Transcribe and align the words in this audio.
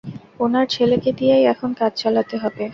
উনার 0.39 0.65
ছেলেকে 0.69 1.09
দিয়েই 1.19 1.43
এখন 1.53 1.69
কাজ 1.79 1.91
চালাতে 2.01 2.35
হবে। 2.43 2.63